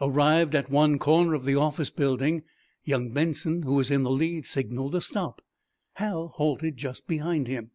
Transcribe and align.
Arrived 0.00 0.54
at 0.54 0.70
one 0.70 0.98
corner 0.98 1.34
of 1.34 1.44
the 1.44 1.54
office 1.54 1.90
building, 1.90 2.42
young 2.84 3.10
Benson, 3.10 3.64
who 3.64 3.74
was 3.74 3.90
in 3.90 4.02
the 4.02 4.10
lead, 4.10 4.46
signaled 4.46 4.94
a 4.94 5.00
stop. 5.02 5.42
Hal 5.96 6.28
halted 6.28 6.78
just 6.78 7.06
behind 7.06 7.48
him. 7.48 7.70